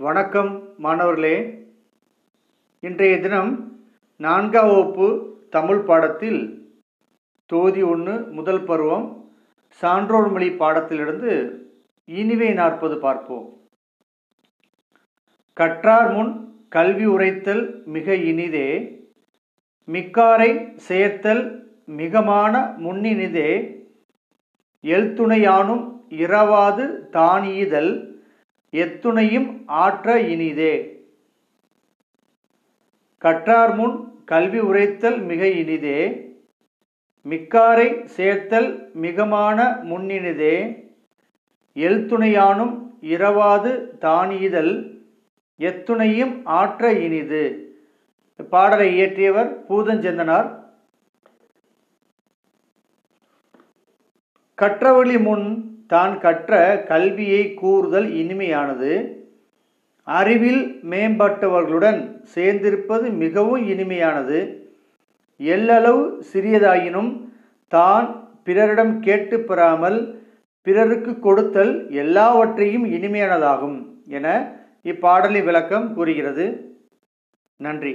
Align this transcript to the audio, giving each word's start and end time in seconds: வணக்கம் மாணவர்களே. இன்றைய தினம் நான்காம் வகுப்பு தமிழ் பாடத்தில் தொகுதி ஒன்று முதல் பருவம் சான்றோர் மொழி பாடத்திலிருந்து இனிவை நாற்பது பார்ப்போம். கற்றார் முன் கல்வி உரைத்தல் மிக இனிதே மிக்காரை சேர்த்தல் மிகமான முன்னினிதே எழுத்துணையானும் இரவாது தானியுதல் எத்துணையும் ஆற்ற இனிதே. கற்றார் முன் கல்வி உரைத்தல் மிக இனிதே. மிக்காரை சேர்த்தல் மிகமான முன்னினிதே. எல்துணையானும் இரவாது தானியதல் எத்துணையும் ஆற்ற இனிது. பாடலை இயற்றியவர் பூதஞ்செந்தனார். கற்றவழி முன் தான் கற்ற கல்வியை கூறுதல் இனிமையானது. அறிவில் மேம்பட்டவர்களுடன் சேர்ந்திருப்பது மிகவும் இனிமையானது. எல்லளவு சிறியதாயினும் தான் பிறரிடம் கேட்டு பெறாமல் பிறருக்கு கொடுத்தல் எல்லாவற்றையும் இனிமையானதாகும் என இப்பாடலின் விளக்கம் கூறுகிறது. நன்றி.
வணக்கம் 0.00 0.62
மாணவர்களே. 0.78 1.36
இன்றைய 2.80 3.20
தினம் 3.20 3.78
நான்காம் 4.16 4.66
வகுப்பு 4.66 5.06
தமிழ் 5.50 5.78
பாடத்தில் 5.78 6.70
தொகுதி 7.46 7.82
ஒன்று 7.82 8.26
முதல் 8.30 8.62
பருவம் 8.62 9.30
சான்றோர் 9.68 10.30
மொழி 10.30 10.48
பாடத்திலிருந்து 10.48 11.60
இனிவை 12.04 12.52
நாற்பது 12.52 12.98
பார்ப்போம். 12.98 13.58
கற்றார் 15.52 16.12
முன் 16.14 16.58
கல்வி 16.68 17.06
உரைத்தல் 17.06 17.82
மிக 17.84 18.14
இனிதே 18.14 18.68
மிக்காரை 19.92 20.74
சேர்த்தல் 20.76 21.72
மிகமான 21.86 22.74
முன்னினிதே 22.76 23.50
எழுத்துணையானும் 24.82 25.84
இரவாது 26.08 27.08
தானியுதல் 27.10 28.15
எத்துணையும் 28.76 29.62
ஆற்ற 29.66 30.20
இனிதே. 30.20 31.04
கற்றார் 33.18 33.74
முன் 33.74 34.24
கல்வி 34.24 34.58
உரைத்தல் 34.58 35.20
மிக 35.20 35.48
இனிதே. 35.48 36.00
மிக்காரை 37.24 38.04
சேர்த்தல் 38.04 38.90
மிகமான 38.94 39.78
முன்னினிதே. 39.82 40.56
எல்துணையானும் 41.74 42.74
இரவாது 43.00 43.98
தானியதல் 43.98 45.00
எத்துணையும் 45.58 46.40
ஆற்ற 46.44 46.92
இனிது. 46.92 47.42
பாடலை 48.50 49.00
இயற்றியவர் 49.00 49.64
பூதஞ்செந்தனார். 49.68 50.64
கற்றவழி 54.58 55.22
முன் 55.22 55.75
தான் 55.86 56.14
கற்ற 56.18 56.52
கல்வியை 56.88 57.42
கூறுதல் 57.54 58.08
இனிமையானது. 58.20 58.92
அறிவில் 60.06 60.62
மேம்பட்டவர்களுடன் 60.90 62.00
சேர்ந்திருப்பது 62.34 63.06
மிகவும் 63.22 63.64
இனிமையானது. 63.68 64.38
எல்லளவு 65.40 66.02
சிறியதாயினும் 66.32 67.10
தான் 67.72 68.06
பிறரிடம் 68.44 68.94
கேட்டு 69.00 69.36
பெறாமல் 69.40 69.98
பிறருக்கு 70.66 71.12
கொடுத்தல் 71.18 71.72
எல்லாவற்றையும் 72.02 72.86
இனிமையானதாகும் 72.96 73.78
என 74.18 74.26
இப்பாடலின் 74.84 75.44
விளக்கம் 75.44 75.88
கூறுகிறது. 75.94 76.44
நன்றி. 77.60 77.94